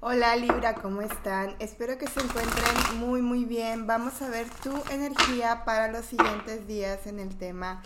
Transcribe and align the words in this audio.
Hola 0.00 0.36
Libra, 0.36 0.74
¿cómo 0.74 1.00
están? 1.00 1.56
Espero 1.58 1.96
que 1.96 2.06
se 2.06 2.20
encuentren 2.20 2.98
muy 3.00 3.22
muy 3.22 3.46
bien. 3.46 3.86
Vamos 3.86 4.20
a 4.20 4.28
ver 4.28 4.46
tu 4.62 4.70
energía 4.90 5.64
para 5.64 5.88
los 5.88 6.04
siguientes 6.04 6.66
días 6.66 7.06
en 7.06 7.18
el 7.18 7.38
tema 7.38 7.82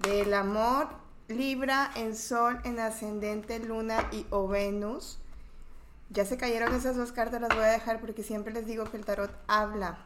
del 0.00 0.34
amor. 0.34 0.88
Libra 1.28 1.92
en 1.94 2.16
Sol, 2.16 2.60
en 2.64 2.80
Ascendente, 2.80 3.60
Luna 3.60 4.08
y 4.10 4.26
o 4.30 4.48
Venus. 4.48 5.20
Ya 6.10 6.24
se 6.24 6.36
cayeron 6.36 6.74
esas 6.74 6.96
dos 6.96 7.12
cartas, 7.12 7.40
las 7.40 7.54
voy 7.54 7.64
a 7.64 7.68
dejar 7.68 8.00
porque 8.00 8.24
siempre 8.24 8.52
les 8.52 8.66
digo 8.66 8.84
que 8.86 8.96
el 8.96 9.04
tarot 9.04 9.30
habla. 9.46 9.98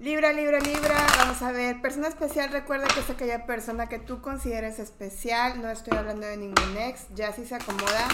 Libra, 0.00 0.32
Libra, 0.32 0.58
Libra, 0.60 1.06
vamos 1.18 1.40
a 1.42 1.52
ver, 1.52 1.80
persona 1.80 2.08
especial, 2.08 2.50
recuerda 2.50 2.88
que 2.88 3.00
es 3.00 3.10
aquella 3.10 3.44
persona 3.44 3.86
que 3.86 3.98
tú 3.98 4.22
consideres 4.22 4.78
especial, 4.78 5.60
no 5.60 5.68
estoy 5.68 5.96
hablando 5.96 6.26
de 6.26 6.38
ningún 6.38 6.76
ex, 6.78 7.06
ya 7.14 7.32
si 7.32 7.44
se 7.44 7.54
acomoda, 7.54 8.08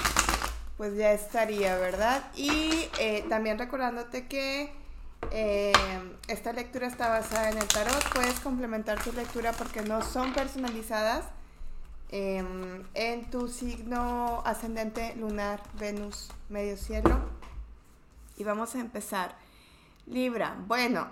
pues 0.77 0.97
ya 0.97 1.13
estaría, 1.13 1.77
¿verdad? 1.77 2.25
Y 2.35 2.89
eh, 2.99 3.25
también 3.29 3.59
recordándote 3.59 4.27
que 4.27 4.73
eh, 5.31 5.73
esta 6.29 6.53
lectura 6.53 6.87
está 6.87 7.09
basada 7.09 7.51
en 7.51 7.59
el 7.59 7.67
tarot, 7.67 8.13
puedes 8.15 8.39
complementar 8.41 9.03
tu 9.03 9.13
lectura 9.13 9.53
porque 9.53 9.83
no 9.83 10.03
son 10.03 10.33
personalizadas 10.33 11.25
em, 12.11 12.85
en 12.95 13.31
tu 13.31 13.49
signo 13.49 14.43
ascendente 14.45 15.17
lunar, 15.17 15.63
Venus, 15.79 16.31
medio 16.49 16.77
cielo. 16.77 17.21
Y 18.37 18.45
vamos 18.45 18.75
a 18.75 18.81
empezar. 18.81 19.35
Libra, 20.07 20.57
bueno, 20.67 21.09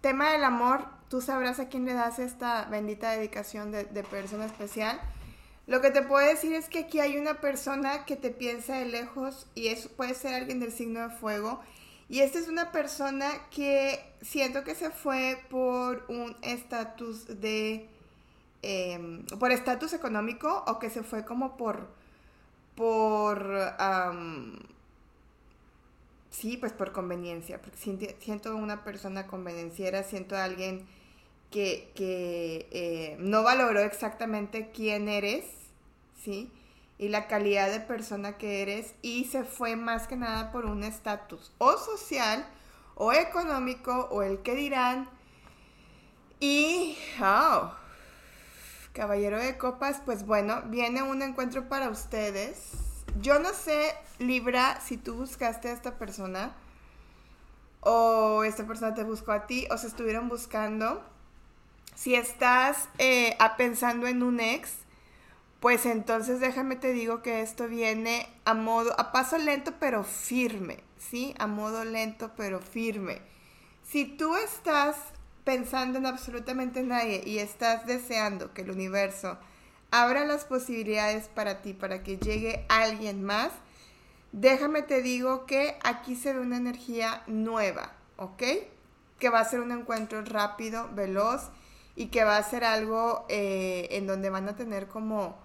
tema 0.00 0.32
del 0.32 0.44
amor, 0.44 0.84
tú 1.08 1.20
sabrás 1.20 1.60
a 1.60 1.68
quién 1.68 1.84
le 1.84 1.94
das 1.94 2.18
esta 2.18 2.64
bendita 2.64 3.10
dedicación 3.10 3.70
de, 3.70 3.84
persona 4.04 4.46
especial. 4.46 5.00
Lo 5.66 5.80
que 5.80 5.90
te 5.90 6.02
puedo 6.02 6.26
decir 6.26 6.52
es 6.52 6.68
que 6.68 6.80
aquí 6.80 7.00
hay 7.00 7.16
una 7.16 7.40
persona 7.40 8.04
que 8.04 8.16
te 8.16 8.30
piensa 8.30 8.76
de 8.76 8.86
lejos 8.86 9.46
y 9.54 9.68
eso 9.68 9.88
puede 9.88 10.14
ser 10.14 10.34
alguien 10.34 10.60
del 10.60 10.72
signo 10.72 11.08
de 11.08 11.14
fuego. 11.14 11.60
Y 12.08 12.20
esta 12.20 12.38
es 12.38 12.48
una 12.48 12.70
persona 12.70 13.30
que 13.50 14.04
siento 14.20 14.62
que 14.62 14.74
se 14.74 14.90
fue 14.90 15.42
por 15.48 16.04
un 16.08 16.36
estatus 16.42 17.40
de... 17.40 17.88
Em, 18.62 19.24
por 19.38 19.52
estatus 19.52 19.92
económico 19.94 20.64
o 20.66 20.78
que 20.78 20.90
se 20.90 21.02
fue 21.02 21.24
como 21.24 21.56
por... 21.56 21.88
por... 22.76 23.74
Sí, 26.30 26.56
pues 26.56 26.72
por 26.72 26.92
conveniencia, 26.92 27.60
porque 27.60 27.78
siento 28.18 28.56
una 28.56 28.82
persona 28.84 29.26
convenenciera, 29.28 30.02
siento 30.02 30.36
a 30.36 30.44
alguien 30.44 30.84
que, 31.94 32.66
eh, 32.72 33.16
no 33.20 33.42
valoró 33.42 33.80
exactamente 33.80 34.70
quién 34.74 35.08
eres, 35.08 35.44
Y 36.26 37.08
la 37.08 37.26
calidad 37.26 37.70
de 37.70 37.80
persona 37.80 38.38
que 38.38 38.62
eres 38.62 38.94
y 39.02 39.24
se 39.24 39.44
fue 39.44 39.76
más 39.76 40.06
que 40.06 40.16
nada 40.16 40.52
por 40.52 40.64
un 40.66 40.84
estatus 40.84 41.52
o 41.58 41.76
social 41.76 42.46
o 42.94 43.12
económico 43.12 44.08
o 44.10 44.22
el 44.22 44.40
que 44.42 44.54
dirán. 44.54 45.08
Y, 46.40 46.96
oh, 47.20 47.72
caballero 48.92 49.38
de 49.38 49.58
copas, 49.58 50.00
pues 50.04 50.24
bueno, 50.24 50.62
viene 50.66 51.02
un 51.02 51.22
encuentro 51.22 51.68
para 51.68 51.88
ustedes 51.88 52.84
yo 53.20 53.38
no 53.38 53.52
sé, 53.52 53.94
Libra, 54.18 54.80
si 54.80 54.96
tú 54.96 55.14
buscaste 55.14 55.68
a 55.68 55.72
esta 55.72 55.98
persona 55.98 56.54
o 57.80 58.44
esta 58.44 58.66
persona 58.66 58.94
te 58.94 59.04
buscó 59.04 59.32
a 59.32 59.46
ti 59.46 59.66
o 59.70 59.78
se 59.78 59.86
estuvieron 59.86 60.28
buscando. 60.28 61.02
Si 61.94 62.14
estás 62.16 62.88
eh, 62.98 63.36
pensando 63.56 64.08
en 64.08 64.22
un 64.22 64.40
ex, 64.40 64.72
pues 65.64 65.86
entonces 65.86 66.40
déjame 66.40 66.76
te 66.76 66.92
digo 66.92 67.22
que 67.22 67.40
esto 67.40 67.68
viene 67.68 68.28
a 68.44 68.52
modo, 68.52 68.92
a 69.00 69.12
paso 69.12 69.38
lento 69.38 69.72
pero 69.80 70.04
firme, 70.04 70.84
¿sí? 70.98 71.34
A 71.38 71.46
modo 71.46 71.86
lento 71.86 72.32
pero 72.36 72.60
firme. 72.60 73.22
Si 73.82 74.04
tú 74.04 74.36
estás 74.36 74.94
pensando 75.42 75.96
en 75.96 76.04
absolutamente 76.04 76.82
nadie 76.82 77.22
y 77.24 77.38
estás 77.38 77.86
deseando 77.86 78.52
que 78.52 78.60
el 78.60 78.72
universo 78.72 79.38
abra 79.90 80.26
las 80.26 80.44
posibilidades 80.44 81.28
para 81.28 81.62
ti, 81.62 81.72
para 81.72 82.02
que 82.02 82.18
llegue 82.18 82.66
alguien 82.68 83.24
más, 83.24 83.50
déjame 84.32 84.82
te 84.82 85.00
digo 85.00 85.46
que 85.46 85.78
aquí 85.82 86.14
se 86.14 86.34
ve 86.34 86.40
una 86.40 86.58
energía 86.58 87.22
nueva, 87.26 87.94
¿ok? 88.18 88.42
Que 89.18 89.30
va 89.30 89.40
a 89.40 89.48
ser 89.48 89.60
un 89.60 89.72
encuentro 89.72 90.22
rápido, 90.26 90.90
veloz 90.92 91.48
y 91.96 92.08
que 92.08 92.22
va 92.22 92.36
a 92.36 92.42
ser 92.42 92.64
algo 92.64 93.24
eh, 93.30 93.88
en 93.92 94.06
donde 94.06 94.28
van 94.28 94.46
a 94.46 94.56
tener 94.56 94.88
como, 94.88 95.42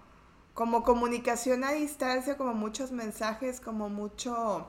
como 0.60 0.82
comunicación 0.82 1.64
a 1.64 1.72
distancia, 1.72 2.36
como 2.36 2.52
muchos 2.52 2.92
mensajes, 2.92 3.60
como 3.62 3.88
mucho 3.88 4.66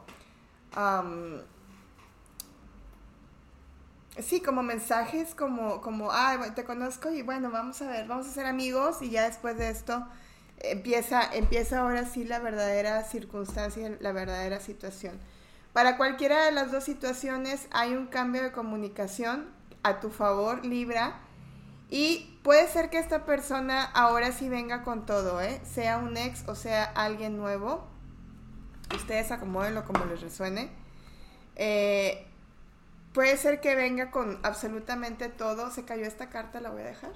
sí, 4.17 4.39
como 4.39 4.63
mensajes, 4.63 5.35
como, 5.35 5.81
como, 5.81 6.09
ah, 6.13 6.37
te 6.55 6.63
conozco 6.63 7.11
y 7.11 7.23
bueno, 7.23 7.51
vamos 7.51 7.81
a 7.81 7.89
ver, 7.89 8.07
vamos 8.07 8.25
a 8.25 8.31
ser 8.31 8.45
amigos 8.45 9.01
y 9.01 9.09
ya 9.09 9.25
después 9.25 9.57
de 9.57 9.69
esto 9.69 10.07
empieza, 10.59 11.29
empieza 11.33 11.81
ahora 11.81 12.05
sí 12.05 12.23
la 12.23 12.39
verdadera 12.39 13.03
circunstancia, 13.03 13.97
la 13.99 14.13
verdadera 14.13 14.61
situación. 14.61 15.19
Para 15.73 15.97
cualquiera 15.97 16.45
de 16.45 16.53
las 16.53 16.71
dos 16.71 16.85
situaciones 16.85 17.67
hay 17.69 17.95
un 17.95 18.07
cambio 18.07 18.43
de 18.43 18.53
comunicación 18.53 19.49
a 19.83 19.99
tu 19.99 20.09
favor, 20.09 20.65
Libra, 20.65 21.19
y 21.91 22.39
puede 22.41 22.67
ser 22.67 22.89
que 22.89 22.97
esta 22.97 23.25
persona 23.25 23.83
ahora 23.83 24.31
sí 24.31 24.49
venga 24.49 24.83
con 24.83 25.05
todo, 25.05 25.39
¿eh? 25.41 25.61
sea 25.71 25.99
un 25.99 26.17
ex 26.17 26.47
o 26.47 26.55
sea 26.55 26.85
alguien 26.85 27.37
nuevo. 27.37 27.87
Ustedes 28.95 29.31
acomódenlo 29.31 29.85
como 29.85 30.05
les 30.05 30.21
resuene. 30.21 30.71
Eh, 31.55 32.25
Puede 33.13 33.35
ser 33.35 33.59
que 33.59 33.75
venga 33.75 34.09
con 34.09 34.39
absolutamente 34.43 35.27
todo. 35.27 35.69
Se 35.69 35.83
cayó 35.83 36.05
esta 36.05 36.29
carta, 36.29 36.61
la 36.61 36.69
voy 36.69 36.81
a 36.81 36.85
dejar. 36.85 37.11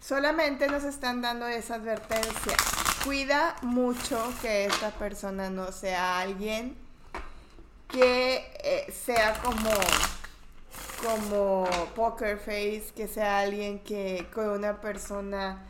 Solamente 0.00 0.66
nos 0.66 0.82
están 0.82 1.22
dando 1.22 1.46
esa 1.46 1.76
advertencia. 1.76 2.56
Cuida 3.04 3.54
mucho 3.62 4.32
que 4.42 4.64
esta 4.64 4.90
persona 4.90 5.50
no 5.50 5.70
sea 5.70 6.18
alguien 6.18 6.76
que 7.88 8.44
eh, 8.62 8.92
sea 8.92 9.40
como 9.40 9.70
como 11.04 11.66
poker 11.94 12.38
face, 12.38 12.92
que 12.94 13.08
sea 13.08 13.40
alguien 13.40 13.80
que 13.80 14.26
con 14.34 14.48
una 14.48 14.80
persona 14.80 15.64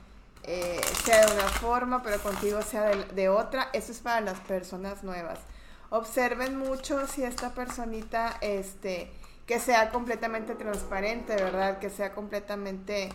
eh, 0.50 0.80
sea 1.04 1.26
de 1.26 1.34
una 1.34 1.48
forma, 1.48 2.02
pero 2.02 2.18
contigo 2.22 2.62
sea 2.62 2.88
de, 2.88 3.28
otra. 3.28 3.68
Eso 3.74 3.92
es 3.92 3.98
para 3.98 4.22
las 4.22 4.40
personas 4.40 5.04
nuevas. 5.04 5.40
Observen 5.90 6.58
mucho 6.58 7.06
si 7.06 7.22
esta 7.22 7.52
personita, 7.52 8.38
este, 8.40 9.10
que 9.46 9.60
sea 9.60 9.90
completamente 9.90 10.54
transparente, 10.54 11.34
¿verdad? 11.34 11.78
Que 11.78 11.90
sea 11.90 12.14
completamente, 12.14 13.10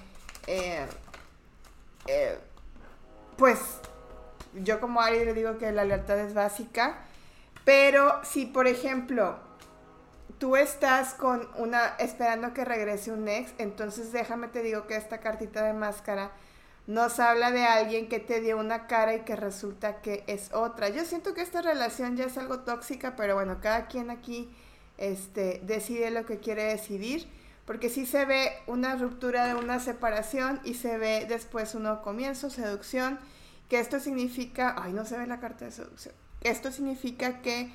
eh, 0.45 0.85
eh, 2.07 2.37
pues, 3.37 3.59
yo 4.53 4.79
como 4.79 5.01
Ari 5.01 5.25
le 5.25 5.33
digo 5.33 5.57
que 5.57 5.71
la 5.71 5.85
lealtad 5.85 6.19
es 6.19 6.35
básica, 6.35 6.99
pero 7.65 8.23
si, 8.23 8.45
por 8.45 8.67
ejemplo, 8.67 9.39
tú 10.43 10.57
estás 10.57 11.13
con 11.13 11.47
una, 11.55 11.95
esperando 11.99 12.53
que 12.53 12.65
regrese 12.65 13.13
un 13.13 13.29
ex, 13.29 13.53
entonces 13.59 14.11
déjame 14.11 14.49
te 14.49 14.61
digo 14.61 14.87
que 14.87 14.97
esta 14.97 15.21
cartita 15.21 15.63
de 15.63 15.71
máscara 15.71 16.31
nos 16.85 17.17
habla 17.21 17.49
de 17.51 17.63
alguien 17.63 18.09
que 18.09 18.19
te 18.19 18.41
dio 18.41 18.57
una 18.57 18.85
cara 18.87 19.15
y 19.15 19.21
que 19.21 19.37
resulta 19.37 20.01
que 20.01 20.25
es 20.27 20.53
otra. 20.53 20.89
Yo 20.89 21.05
siento 21.05 21.33
que 21.33 21.39
esta 21.39 21.61
relación 21.61 22.17
ya 22.17 22.25
es 22.25 22.37
algo 22.37 22.59
tóxica, 22.59 23.15
pero 23.15 23.35
bueno, 23.35 23.59
cada 23.61 23.87
quien 23.87 24.09
aquí 24.09 24.53
este, 24.97 25.61
decide 25.63 26.11
lo 26.11 26.25
que 26.25 26.39
quiere 26.39 26.65
decidir, 26.65 27.25
porque 27.65 27.87
si 27.87 28.05
se 28.05 28.25
ve 28.25 28.51
una 28.67 28.97
ruptura 28.97 29.47
de 29.47 29.55
una 29.55 29.79
separación 29.79 30.59
y 30.65 30.73
se 30.73 30.97
ve 30.97 31.25
después 31.25 31.73
un 31.73 31.83
nuevo 31.83 32.01
comienzo, 32.01 32.49
seducción, 32.49 33.17
que 33.69 33.79
esto 33.79 34.01
significa, 34.01 34.75
ay, 34.77 34.91
no 34.91 35.05
se 35.05 35.17
ve 35.17 35.25
la 35.25 35.39
carta 35.39 35.63
de 35.63 35.71
seducción, 35.71 36.13
esto 36.41 36.69
significa 36.69 37.41
que 37.41 37.71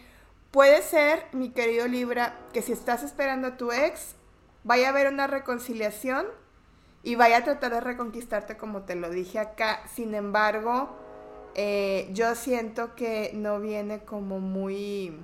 puede 0.51 0.83
ser, 0.83 1.27
mi 1.33 1.51
querido 1.51 1.87
Libra, 1.87 2.39
que 2.53 2.63
si 2.63 2.73
estás 2.73 3.03
esperando 3.03 3.49
a 3.49 3.57
tu 3.57 3.73
ex, 3.73 4.15
vaya 4.65 4.89
a 4.89 4.91
haber 4.91 5.13
una 5.13 5.27
reconciliación 5.27 6.27
y 7.03 7.15
vaya 7.15 7.39
a 7.39 7.45
tratar 7.45 7.73
de 7.73 7.81
reconquistarte 7.81 8.57
como 8.57 8.83
te 8.83 8.95
lo 8.95 9.11
dije 9.11 9.39
acá, 9.39 9.83
sin 9.95 10.15
embargo, 10.15 10.97
eh, 11.55 12.09
yo 12.13 12.35
siento 12.35 12.95
que 12.95 13.33
no 13.35 13.61
viene 13.61 14.01
como 14.05 14.41
muy 14.41 15.15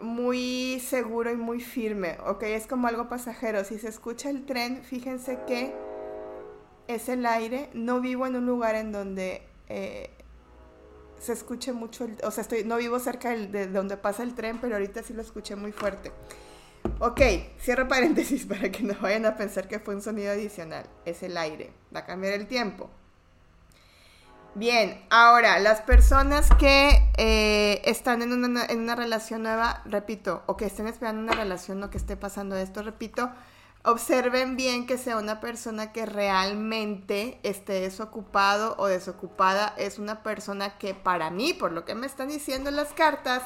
muy 0.00 0.80
seguro 0.80 1.32
y 1.32 1.36
muy 1.36 1.60
firme, 1.60 2.18
¿ok? 2.26 2.42
Es 2.44 2.66
como 2.66 2.86
algo 2.86 3.08
pasajero. 3.08 3.64
Si 3.64 3.78
se 3.78 3.88
escucha 3.88 4.30
el 4.30 4.44
tren, 4.44 4.82
fíjense 4.82 5.38
que 5.46 5.74
es 6.86 7.08
el 7.08 7.26
aire. 7.26 7.70
No 7.72 8.00
vivo 8.00 8.26
en 8.26 8.36
un 8.36 8.46
lugar 8.46 8.74
en 8.74 8.92
donde 8.92 9.42
eh, 9.68 10.10
se 11.18 11.32
escuche 11.32 11.72
mucho, 11.72 12.08
o 12.22 12.30
sea, 12.30 12.42
estoy, 12.42 12.64
no 12.64 12.76
vivo 12.76 12.98
cerca 12.98 13.30
de 13.30 13.66
donde 13.66 13.96
pasa 13.96 14.22
el 14.22 14.34
tren, 14.34 14.58
pero 14.60 14.74
ahorita 14.74 15.02
sí 15.02 15.12
lo 15.12 15.22
escuché 15.22 15.56
muy 15.56 15.72
fuerte. 15.72 16.12
Ok, 16.98 17.20
cierro 17.60 17.88
paréntesis 17.88 18.46
para 18.48 18.70
que 18.70 18.82
no 18.82 18.94
vayan 19.00 19.26
a 19.26 19.36
pensar 19.36 19.68
que 19.68 19.80
fue 19.80 19.94
un 19.94 20.02
sonido 20.02 20.32
adicional. 20.32 20.86
Es 21.04 21.22
el 21.22 21.36
aire, 21.36 21.72
va 21.94 22.00
a 22.00 22.04
cambiar 22.06 22.34
el 22.34 22.46
tiempo. 22.46 22.90
Bien, 24.54 25.04
ahora, 25.10 25.58
las 25.58 25.82
personas 25.82 26.48
que 26.58 27.10
eh, 27.18 27.82
están 27.84 28.22
en 28.22 28.32
una, 28.32 28.64
en 28.64 28.80
una 28.80 28.96
relación 28.96 29.42
nueva, 29.42 29.82
repito, 29.84 30.42
o 30.46 30.56
que 30.56 30.64
estén 30.64 30.86
esperando 30.86 31.20
una 31.20 31.34
relación 31.34 31.82
o 31.82 31.90
que 31.90 31.98
esté 31.98 32.16
pasando 32.16 32.56
esto, 32.56 32.82
repito, 32.82 33.30
observen 33.86 34.56
bien 34.56 34.84
que 34.84 34.98
sea 34.98 35.16
una 35.16 35.38
persona 35.38 35.92
que 35.92 36.06
realmente 36.06 37.38
esté 37.44 37.80
desocupado 37.80 38.74
o 38.78 38.86
desocupada. 38.86 39.74
Es 39.78 40.00
una 40.00 40.24
persona 40.24 40.76
que 40.76 40.92
para 40.92 41.30
mí, 41.30 41.52
por 41.52 41.70
lo 41.70 41.84
que 41.84 41.94
me 41.94 42.08
están 42.08 42.28
diciendo 42.28 42.72
las 42.72 42.92
cartas, 42.92 43.44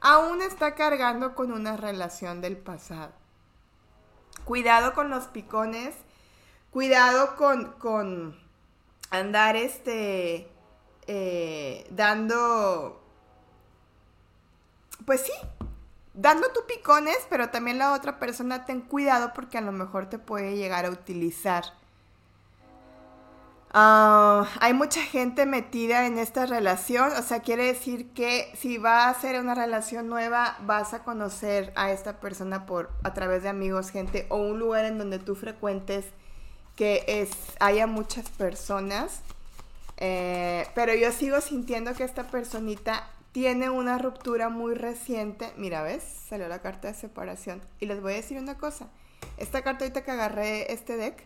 aún 0.00 0.40
está 0.40 0.74
cargando 0.74 1.34
con 1.34 1.52
una 1.52 1.76
relación 1.76 2.40
del 2.40 2.56
pasado. 2.56 3.12
Cuidado 4.46 4.94
con 4.94 5.10
los 5.10 5.24
picones, 5.24 5.94
cuidado 6.70 7.36
con, 7.36 7.72
con 7.72 8.40
andar 9.10 9.56
este 9.56 10.50
eh, 11.06 11.86
dando, 11.90 13.04
pues 15.04 15.20
sí, 15.20 15.32
dando 16.14 16.48
tu 16.48 16.60
picones, 16.66 17.18
pero 17.28 17.50
también 17.50 17.78
la 17.78 17.92
otra 17.92 18.18
persona 18.18 18.64
ten 18.64 18.80
cuidado 18.80 19.32
porque 19.34 19.58
a 19.58 19.62
lo 19.62 19.72
mejor 19.72 20.06
te 20.06 20.18
puede 20.18 20.56
llegar 20.56 20.84
a 20.84 20.90
utilizar. 20.90 21.64
Ah, 23.74 24.46
hay 24.60 24.74
mucha 24.74 25.00
gente 25.00 25.46
metida 25.46 26.06
en 26.06 26.18
esta 26.18 26.44
relación, 26.44 27.10
o 27.12 27.22
sea, 27.22 27.40
quiere 27.40 27.64
decir 27.64 28.12
que 28.12 28.52
si 28.54 28.76
va 28.76 29.08
a 29.08 29.14
ser 29.14 29.40
una 29.40 29.54
relación 29.54 30.08
nueva, 30.08 30.58
vas 30.66 30.92
a 30.92 31.04
conocer 31.04 31.72
a 31.74 31.90
esta 31.90 32.20
persona 32.20 32.66
por 32.66 32.90
a 33.02 33.14
través 33.14 33.42
de 33.44 33.48
amigos, 33.48 33.90
gente 33.90 34.26
o 34.28 34.36
un 34.36 34.58
lugar 34.58 34.84
en 34.84 34.98
donde 34.98 35.18
tú 35.18 35.34
frecuentes 35.34 36.04
que 36.76 37.04
es 37.06 37.30
haya 37.60 37.86
muchas 37.86 38.28
personas 38.30 39.22
eh, 40.04 40.66
pero 40.74 40.94
yo 40.96 41.12
sigo 41.12 41.40
sintiendo 41.40 41.94
que 41.94 42.02
esta 42.02 42.24
personita 42.24 43.08
tiene 43.32 43.70
una 43.70 43.98
ruptura 43.98 44.48
muy 44.48 44.74
reciente. 44.74 45.52
Mira, 45.56 45.82
¿ves? 45.82 46.02
Salió 46.28 46.48
la 46.48 46.60
carta 46.60 46.88
de 46.88 46.94
separación. 46.94 47.62
Y 47.80 47.86
les 47.86 48.00
voy 48.00 48.12
a 48.12 48.16
decir 48.16 48.38
una 48.38 48.58
cosa. 48.58 48.88
Esta 49.38 49.62
carta 49.62 49.84
ahorita 49.84 50.04
que 50.04 50.10
agarré 50.10 50.72
este 50.72 50.96
deck, 50.96 51.24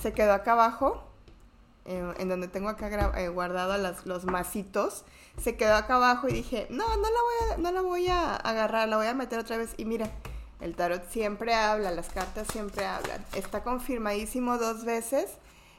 se 0.00 0.12
quedó 0.12 0.32
acá 0.34 0.52
abajo, 0.52 1.02
eh, 1.86 2.14
en 2.18 2.28
donde 2.28 2.48
tengo 2.48 2.68
acá 2.68 3.12
eh, 3.18 3.28
guardado 3.28 3.76
los 4.04 4.24
masitos. 4.26 5.04
Se 5.40 5.56
quedó 5.56 5.74
acá 5.74 5.96
abajo 5.96 6.28
y 6.28 6.32
dije, 6.32 6.66
no, 6.70 6.86
no 6.86 7.02
la, 7.02 7.08
voy 7.08 7.50
a, 7.50 7.56
no 7.58 7.72
la 7.72 7.80
voy 7.80 8.08
a 8.08 8.36
agarrar, 8.36 8.88
la 8.88 8.98
voy 8.98 9.06
a 9.06 9.14
meter 9.14 9.38
otra 9.38 9.56
vez. 9.56 9.74
Y 9.78 9.86
mira, 9.86 10.10
el 10.60 10.76
tarot 10.76 11.08
siempre 11.08 11.54
habla, 11.54 11.90
las 11.90 12.10
cartas 12.10 12.46
siempre 12.52 12.84
hablan. 12.84 13.24
Está 13.34 13.62
confirmadísimo 13.62 14.58
dos 14.58 14.84
veces 14.84 15.30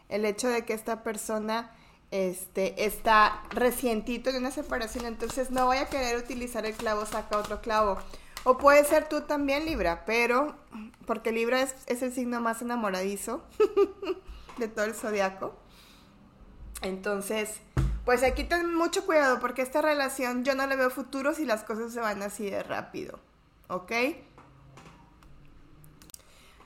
el 0.07 0.25
hecho 0.25 0.47
de 0.47 0.65
que 0.65 0.73
esta 0.73 1.03
persona 1.03 1.71
este, 2.11 2.85
está 2.85 3.43
recientito 3.51 4.31
de 4.31 4.39
una 4.39 4.51
separación, 4.51 5.05
entonces 5.05 5.51
no 5.51 5.67
voy 5.67 5.77
a 5.77 5.87
querer 5.87 6.17
utilizar 6.17 6.65
el 6.65 6.73
clavo, 6.73 7.05
saca 7.05 7.37
otro 7.37 7.61
clavo. 7.61 7.97
O 8.43 8.57
puede 8.57 8.85
ser 8.85 9.09
tú 9.09 9.21
también, 9.21 9.65
Libra, 9.65 10.05
pero 10.05 10.55
porque 11.05 11.31
Libra 11.31 11.61
es, 11.61 11.75
es 11.87 12.01
el 12.01 12.13
signo 12.13 12.39
más 12.39 12.61
enamoradizo 12.61 13.43
de 14.57 14.67
todo 14.67 14.85
el 14.85 14.93
zodiaco. 14.93 15.55
Entonces, 16.81 17.59
pues 18.05 18.23
aquí 18.23 18.43
ten 18.45 18.73
mucho 18.73 19.05
cuidado 19.05 19.39
porque 19.39 19.61
esta 19.61 19.81
relación 19.81 20.43
yo 20.43 20.55
no 20.55 20.65
le 20.67 20.75
veo 20.77 20.89
futuro 20.89 21.33
si 21.33 21.45
las 21.45 21.63
cosas 21.63 21.93
se 21.93 21.99
van 21.99 22.21
así 22.21 22.49
de 22.49 22.63
rápido. 22.63 23.19
¿Ok? 23.67 23.91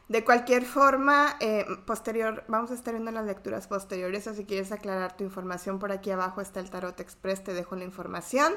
De 0.10 0.26
cualquier 0.26 0.66
forma, 0.66 1.38
eh, 1.40 1.66
posterior, 1.86 2.44
vamos 2.48 2.72
a 2.72 2.74
estar 2.74 2.94
viendo 2.94 3.12
las 3.12 3.26
lecturas 3.26 3.68
posteriores, 3.68 4.28
o 4.28 4.34
si 4.34 4.46
quieres 4.46 4.72
aclarar 4.72 5.16
tu 5.16 5.24
información, 5.24 5.80
por 5.80 5.92
aquí 5.92 6.12
abajo 6.12 6.42
está 6.42 6.60
el 6.60 6.70
Tarot 6.70 7.00
Express, 7.00 7.44
te 7.44 7.54
dejo 7.54 7.76
la 7.76 7.86
información 7.86 8.54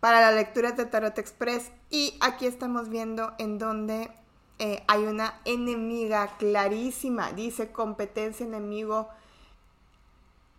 para 0.00 0.20
la 0.20 0.32
lectura 0.32 0.72
de 0.72 0.86
Tarot 0.86 1.16
Express. 1.18 1.70
Y 1.90 2.18
aquí 2.20 2.46
estamos 2.46 2.88
viendo 2.88 3.34
en 3.38 3.58
donde 3.58 4.10
eh, 4.58 4.82
hay 4.88 5.04
una 5.04 5.40
enemiga 5.44 6.36
clarísima, 6.38 7.32
dice 7.32 7.70
competencia, 7.70 8.46
enemigo, 8.46 9.08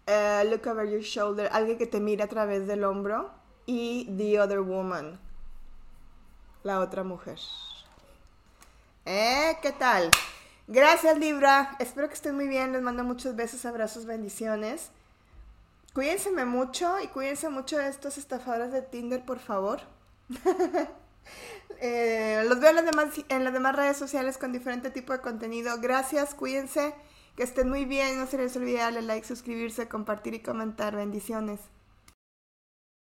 uh, 0.07 0.47
look 0.49 0.67
over 0.67 0.87
your 0.89 1.01
shoulder, 1.01 1.49
alguien 1.51 1.77
que 1.77 1.87
te 1.87 1.99
mira 1.99 2.25
a 2.25 2.27
través 2.27 2.67
del 2.67 2.83
hombro, 2.83 3.31
y 3.65 4.05
the 4.17 4.39
other 4.39 4.59
woman, 4.59 5.19
la 6.63 6.79
otra 6.79 7.03
mujer. 7.03 7.39
¿Eh? 9.05 9.57
¿Qué 9.61 9.73
tal? 9.73 10.11
Gracias 10.67 11.17
Libra, 11.17 11.75
espero 11.79 12.07
que 12.07 12.13
estén 12.13 12.35
muy 12.35 12.47
bien, 12.47 12.71
les 12.71 12.81
mando 12.81 13.03
muchos 13.03 13.35
besos, 13.35 13.65
abrazos, 13.65 14.05
bendiciones. 14.05 14.91
Cuídense 15.93 16.31
mucho 16.45 16.99
y 17.01 17.07
cuídense 17.07 17.49
mucho 17.49 17.77
de 17.77 17.89
estos 17.89 18.17
estafadores 18.17 18.71
de 18.71 18.81
Tinder, 18.81 19.25
por 19.25 19.39
favor. 19.39 19.81
Eh, 21.85 22.43
los 22.47 22.61
veo 22.61 22.69
en 22.69 22.75
las, 22.77 22.85
demás, 22.85 23.09
en 23.27 23.43
las 23.43 23.51
demás 23.51 23.75
redes 23.75 23.97
sociales 23.97 24.37
con 24.37 24.53
diferente 24.53 24.89
tipo 24.89 25.11
de 25.11 25.19
contenido. 25.19 25.77
Gracias, 25.81 26.33
cuídense, 26.33 26.93
que 27.35 27.43
estén 27.43 27.67
muy 27.67 27.83
bien. 27.83 28.17
No 28.17 28.25
se 28.27 28.37
les 28.37 28.55
olvide 28.55 28.79
darle 28.79 29.01
like, 29.01 29.27
suscribirse, 29.27 29.89
compartir 29.89 30.33
y 30.33 30.39
comentar. 30.39 30.95
Bendiciones. 30.95 31.59